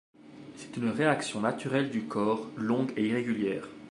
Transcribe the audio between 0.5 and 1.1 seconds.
C'est une